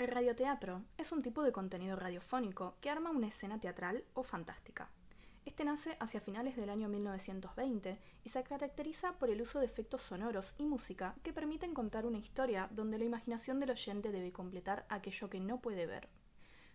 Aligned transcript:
El 0.00 0.08
radioteatro 0.08 0.82
es 0.96 1.12
un 1.12 1.20
tipo 1.20 1.42
de 1.42 1.52
contenido 1.52 1.94
radiofónico 1.94 2.74
que 2.80 2.88
arma 2.88 3.10
una 3.10 3.26
escena 3.26 3.60
teatral 3.60 4.02
o 4.14 4.22
fantástica. 4.22 4.88
Este 5.44 5.62
nace 5.62 5.94
hacia 6.00 6.22
finales 6.22 6.56
del 6.56 6.70
año 6.70 6.88
1920 6.88 7.98
y 8.24 8.28
se 8.30 8.42
caracteriza 8.42 9.12
por 9.18 9.28
el 9.28 9.42
uso 9.42 9.58
de 9.58 9.66
efectos 9.66 10.00
sonoros 10.00 10.54
y 10.56 10.64
música 10.64 11.14
que 11.22 11.34
permiten 11.34 11.74
contar 11.74 12.06
una 12.06 12.16
historia 12.16 12.70
donde 12.70 12.96
la 12.96 13.04
imaginación 13.04 13.60
del 13.60 13.72
oyente 13.72 14.10
debe 14.10 14.32
completar 14.32 14.86
aquello 14.88 15.28
que 15.28 15.38
no 15.38 15.60
puede 15.60 15.84
ver. 15.84 16.08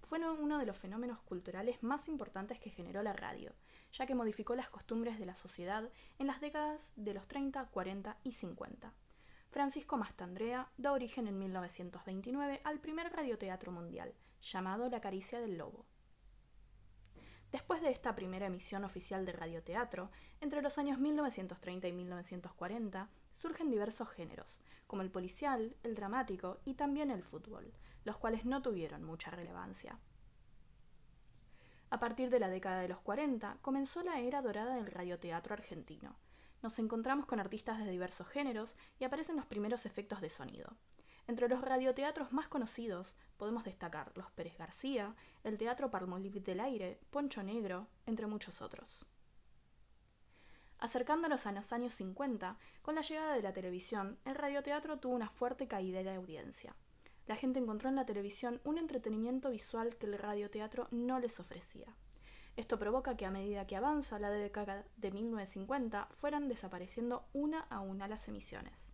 Fue 0.00 0.18
uno 0.18 0.56
de 0.56 0.64
los 0.64 0.78
fenómenos 0.78 1.20
culturales 1.20 1.82
más 1.82 2.08
importantes 2.08 2.58
que 2.58 2.70
generó 2.70 3.02
la 3.02 3.12
radio, 3.12 3.52
ya 3.92 4.06
que 4.06 4.14
modificó 4.14 4.54
las 4.54 4.70
costumbres 4.70 5.18
de 5.18 5.26
la 5.26 5.34
sociedad 5.34 5.90
en 6.18 6.26
las 6.26 6.40
décadas 6.40 6.94
de 6.96 7.12
los 7.12 7.28
30, 7.28 7.66
40 7.66 8.16
y 8.24 8.32
50 8.32 8.94
Francisco 9.50 9.96
Mastandrea 9.96 10.70
da 10.76 10.92
origen 10.92 11.26
en 11.26 11.36
1929 11.36 12.60
al 12.62 12.78
primer 12.78 13.12
radioteatro 13.12 13.72
mundial, 13.72 14.14
llamado 14.40 14.88
La 14.88 15.00
Caricia 15.00 15.40
del 15.40 15.58
Lobo. 15.58 15.84
Después 17.50 17.82
de 17.82 17.90
esta 17.90 18.14
primera 18.14 18.46
emisión 18.46 18.84
oficial 18.84 19.26
de 19.26 19.32
radioteatro, 19.32 20.08
entre 20.40 20.62
los 20.62 20.78
años 20.78 21.00
1930 21.00 21.88
y 21.88 21.92
1940 21.92 23.08
surgen 23.32 23.70
diversos 23.70 24.08
géneros, 24.10 24.60
como 24.86 25.02
el 25.02 25.10
policial, 25.10 25.76
el 25.82 25.96
dramático 25.96 26.60
y 26.64 26.74
también 26.74 27.10
el 27.10 27.24
fútbol, 27.24 27.72
los 28.04 28.18
cuales 28.18 28.44
no 28.44 28.62
tuvieron 28.62 29.02
mucha 29.02 29.32
relevancia. 29.32 29.98
A 31.90 31.98
partir 31.98 32.30
de 32.30 32.38
la 32.38 32.50
década 32.50 32.82
de 32.82 32.88
los 32.88 33.00
40 33.00 33.58
comenzó 33.62 34.04
la 34.04 34.20
era 34.20 34.42
dorada 34.42 34.76
del 34.76 34.86
radioteatro 34.86 35.54
argentino, 35.54 36.14
nos 36.62 36.78
encontramos 36.78 37.26
con 37.26 37.40
artistas 37.40 37.78
de 37.78 37.90
diversos 37.90 38.26
géneros 38.28 38.76
y 38.98 39.04
aparecen 39.04 39.36
los 39.36 39.46
primeros 39.46 39.86
efectos 39.86 40.20
de 40.20 40.28
sonido. 40.28 40.76
Entre 41.26 41.48
los 41.48 41.60
radioteatros 41.60 42.32
más 42.32 42.48
conocidos 42.48 43.14
podemos 43.36 43.64
destacar 43.64 44.10
Los 44.16 44.30
Pérez 44.32 44.58
García, 44.58 45.14
el 45.44 45.58
Teatro 45.58 45.90
Palmolive 45.90 46.40
del 46.40 46.60
Aire, 46.60 46.98
Poncho 47.10 47.42
Negro, 47.42 47.86
entre 48.06 48.26
muchos 48.26 48.60
otros. 48.62 49.06
Acercándonos 50.78 51.46
a 51.46 51.52
los 51.52 51.72
años 51.72 51.92
50, 51.94 52.58
con 52.82 52.94
la 52.94 53.02
llegada 53.02 53.34
de 53.34 53.42
la 53.42 53.52
televisión, 53.52 54.18
el 54.24 54.34
radioteatro 54.34 54.98
tuvo 54.98 55.14
una 55.14 55.28
fuerte 55.28 55.68
caída 55.68 56.02
de 56.02 56.14
audiencia. 56.14 56.74
La 57.26 57.36
gente 57.36 57.60
encontró 57.60 57.90
en 57.90 57.96
la 57.96 58.06
televisión 58.06 58.60
un 58.64 58.78
entretenimiento 58.78 59.50
visual 59.50 59.96
que 59.96 60.06
el 60.06 60.18
radioteatro 60.18 60.88
no 60.90 61.20
les 61.20 61.38
ofrecía. 61.38 61.94
Esto 62.60 62.78
provoca 62.78 63.16
que 63.16 63.24
a 63.24 63.30
medida 63.30 63.66
que 63.66 63.74
avanza 63.74 64.18
la 64.18 64.28
década 64.28 64.84
de 64.98 65.10
1950 65.10 66.08
fueran 66.10 66.46
desapareciendo 66.46 67.24
una 67.32 67.60
a 67.70 67.80
una 67.80 68.06
las 68.06 68.28
emisiones. 68.28 68.92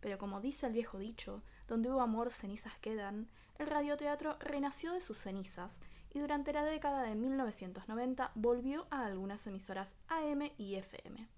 Pero 0.00 0.16
como 0.16 0.40
dice 0.40 0.66
el 0.66 0.72
viejo 0.72 0.96
dicho, 0.96 1.42
donde 1.68 1.90
hubo 1.90 2.00
amor 2.00 2.30
cenizas 2.30 2.74
quedan, 2.78 3.28
el 3.58 3.66
radioteatro 3.66 4.38
renació 4.40 4.94
de 4.94 5.02
sus 5.02 5.18
cenizas 5.18 5.82
y 6.14 6.20
durante 6.20 6.54
la 6.54 6.64
década 6.64 7.02
de 7.02 7.14
1990 7.14 8.32
volvió 8.34 8.86
a 8.90 9.04
algunas 9.04 9.46
emisoras 9.46 9.94
AM 10.08 10.50
y 10.56 10.76
FM. 10.76 11.28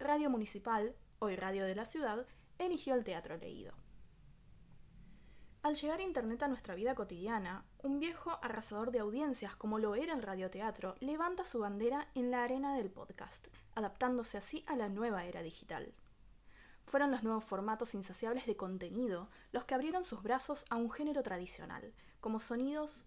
Radio 0.00 0.28
Municipal, 0.28 0.94
hoy 1.20 1.36
Radio 1.36 1.64
de 1.64 1.74
la 1.74 1.86
Ciudad, 1.86 2.26
eligió 2.58 2.94
el 2.94 3.02
teatro 3.02 3.38
leído. 3.38 3.72
Al 5.64 5.76
llegar 5.76 6.02
Internet 6.02 6.42
a 6.42 6.48
nuestra 6.48 6.74
vida 6.74 6.94
cotidiana, 6.94 7.64
un 7.82 7.98
viejo 7.98 8.38
arrasador 8.42 8.90
de 8.90 8.98
audiencias 8.98 9.56
como 9.56 9.78
lo 9.78 9.94
era 9.94 10.12
el 10.12 10.20
radioteatro 10.20 10.94
levanta 11.00 11.42
su 11.42 11.60
bandera 11.60 12.06
en 12.14 12.30
la 12.30 12.44
arena 12.44 12.76
del 12.76 12.90
podcast, 12.90 13.48
adaptándose 13.74 14.36
así 14.36 14.62
a 14.66 14.76
la 14.76 14.90
nueva 14.90 15.24
era 15.24 15.42
digital. 15.42 15.94
Fueron 16.84 17.10
los 17.10 17.22
nuevos 17.22 17.44
formatos 17.44 17.94
insaciables 17.94 18.44
de 18.44 18.58
contenido 18.58 19.30
los 19.52 19.64
que 19.64 19.74
abrieron 19.74 20.04
sus 20.04 20.22
brazos 20.22 20.66
a 20.68 20.76
un 20.76 20.90
género 20.90 21.22
tradicional, 21.22 21.94
como 22.20 22.40
sonidos 22.40 23.06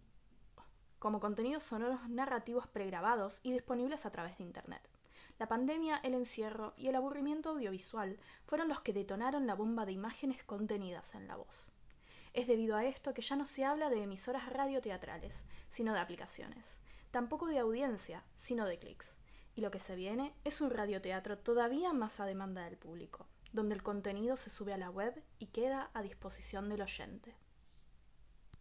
como 0.97 1.19
contenidos 1.19 1.61
sonoros 1.61 2.09
narrativos 2.09 2.65
pregrabados 2.65 3.39
y 3.43 3.51
disponibles 3.51 4.07
a 4.07 4.09
través 4.09 4.35
de 4.39 4.45
Internet. 4.45 4.81
La 5.37 5.47
pandemia, 5.47 5.97
el 5.97 6.15
encierro 6.15 6.73
y 6.75 6.87
el 6.87 6.95
aburrimiento 6.95 7.51
audiovisual 7.51 8.17
fueron 8.47 8.67
los 8.67 8.81
que 8.81 8.93
detonaron 8.93 9.45
la 9.45 9.53
bomba 9.53 9.85
de 9.85 9.91
imágenes 9.91 10.43
contenidas 10.43 11.13
en 11.13 11.27
la 11.27 11.35
voz. 11.35 11.71
Es 12.37 12.45
debido 12.45 12.75
a 12.75 12.85
esto 12.85 13.15
que 13.15 13.23
ya 13.23 13.35
no 13.35 13.45
se 13.45 13.65
habla 13.65 13.89
de 13.89 14.03
emisoras 14.03 14.47
radioteatrales, 14.53 15.47
sino 15.69 15.95
de 15.95 16.01
aplicaciones. 16.01 16.81
Tampoco 17.09 17.47
de 17.47 17.57
audiencia, 17.57 18.23
sino 18.37 18.67
de 18.67 18.77
clics. 18.77 19.15
Y 19.55 19.61
lo 19.61 19.71
que 19.71 19.79
se 19.79 19.95
viene 19.95 20.35
es 20.43 20.61
un 20.61 20.69
radioteatro 20.69 21.39
todavía 21.39 21.93
más 21.93 22.19
a 22.19 22.27
demanda 22.27 22.63
del 22.63 22.77
público, 22.77 23.25
donde 23.53 23.73
el 23.73 23.81
contenido 23.81 24.35
se 24.35 24.51
sube 24.51 24.71
a 24.71 24.77
la 24.77 24.91
web 24.91 25.19
y 25.39 25.47
queda 25.47 25.89
a 25.95 26.03
disposición 26.03 26.69
del 26.69 26.83
oyente. 26.83 27.33